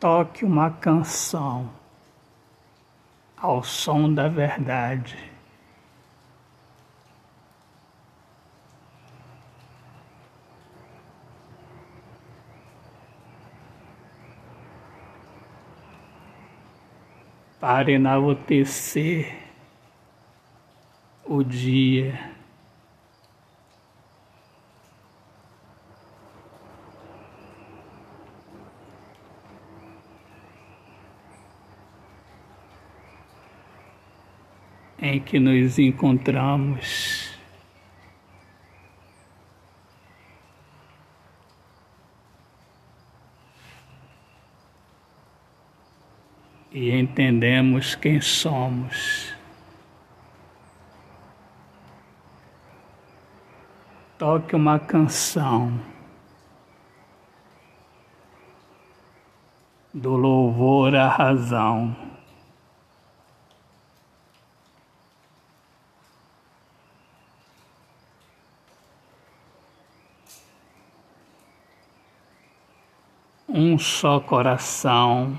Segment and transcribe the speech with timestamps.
[0.00, 1.68] Toque uma canção
[3.36, 5.18] ao som da verdade.
[17.58, 19.36] Para enaltecer
[21.24, 22.37] o dia.
[35.00, 37.28] Em que nos encontramos.
[46.72, 49.34] E entendemos quem somos.
[54.18, 55.80] Toque uma canção
[59.94, 62.07] do louvor à razão.
[73.58, 75.36] Um só coração,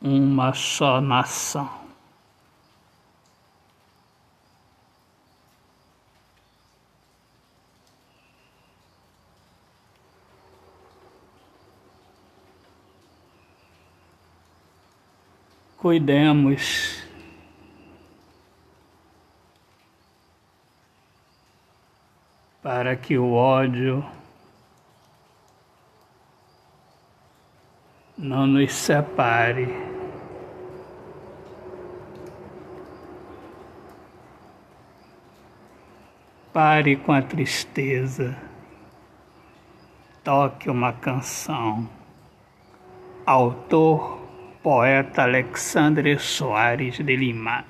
[0.00, 1.70] uma só nação.
[15.76, 17.06] Cuidemos
[22.60, 24.04] para que o ódio
[28.22, 29.68] não nos separe.
[36.52, 38.36] Pare com a tristeza,
[40.22, 41.88] toque uma canção.
[43.26, 44.20] Autor,
[44.62, 47.64] poeta Alexandre Soares de Lima.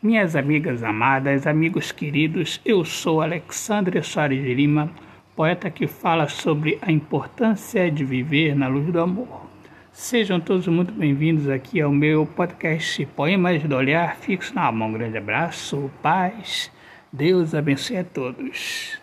[0.00, 4.88] Minhas amigas amadas, amigos queridos, eu sou Alexandre Soares de Lima,
[5.34, 9.49] poeta que fala sobre a importância de viver na luz do amor.
[9.92, 14.88] Sejam todos muito bem-vindos aqui ao meu podcast Poemas do Olhar Fixo na Mão.
[14.88, 16.70] Um grande abraço, paz,
[17.12, 19.00] Deus abençoe a todos.